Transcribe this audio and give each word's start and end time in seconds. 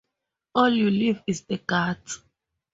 All 0.55 0.73
you 0.73 0.89
leave 0.89 1.21
is 1.27 1.43
the 1.43 1.57
guts. 1.57 2.23